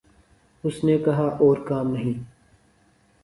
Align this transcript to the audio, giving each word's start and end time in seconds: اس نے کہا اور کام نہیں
اس 0.63 0.83
نے 0.83 0.97
کہا 0.97 1.27
اور 1.39 1.57
کام 1.67 1.91
نہیں 1.91 2.23